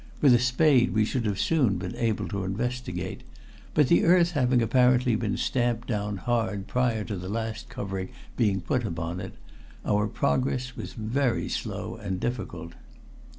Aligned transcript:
With 0.19 0.33
a 0.33 0.39
spade 0.39 0.95
we 0.95 1.05
should 1.05 1.27
have 1.27 1.37
soon 1.39 1.77
been 1.77 1.95
able 1.95 2.27
to 2.29 2.43
investigate, 2.43 3.21
but 3.75 3.87
the 3.87 4.03
earth 4.03 4.31
having 4.31 4.59
apparently 4.59 5.15
been 5.15 5.37
stamped 5.37 5.87
down 5.87 6.17
hard 6.17 6.65
prior 6.65 7.03
to 7.03 7.15
the 7.15 7.29
last 7.29 7.69
covering 7.69 8.09
being 8.35 8.61
put 8.61 8.83
upon 8.83 9.19
it, 9.19 9.33
our 9.85 10.07
progress 10.07 10.75
was 10.75 10.93
very 10.93 11.47
slow 11.49 11.97
and 11.97 12.19
difficult. 12.19 12.73